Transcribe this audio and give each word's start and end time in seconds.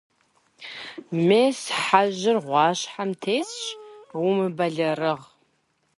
Мес, 1.27 1.59
хьэжьыр 1.83 2.37
гъуащхьэм 2.47 3.11
тесщ, 3.21 3.59
умыбэлэрыгъ. 4.25 5.25